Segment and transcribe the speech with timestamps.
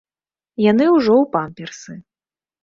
[0.71, 1.93] Яны ўжо ў памперсы.